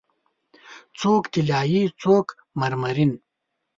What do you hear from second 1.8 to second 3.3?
څوک مرمرین